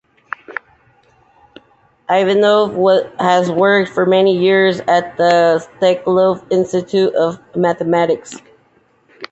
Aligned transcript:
Ivanov 2.09 2.73
has 3.19 3.51
worked 3.51 3.91
for 3.93 4.07
many 4.07 4.35
years 4.35 4.79
at 4.79 5.15
the 5.17 5.63
Steklov 5.79 6.43
Institute 6.51 7.13
of 7.13 7.39
Mathematics. 7.55 8.35